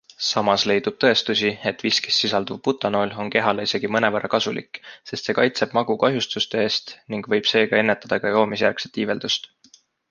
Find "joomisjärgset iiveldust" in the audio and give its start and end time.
8.37-9.51